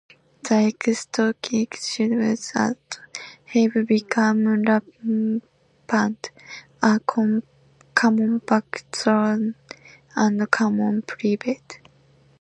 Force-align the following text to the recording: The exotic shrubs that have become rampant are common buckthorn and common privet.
The 0.49 0.65
exotic 0.69 1.75
shrubs 1.75 2.53
that 2.53 2.99
have 3.45 3.85
become 3.87 4.47
rampant 4.47 6.31
are 6.81 6.97
common 6.97 8.37
buckthorn 8.39 9.53
and 10.15 10.49
common 10.49 11.03
privet. 11.03 11.81